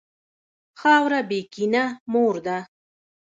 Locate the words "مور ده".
2.11-2.57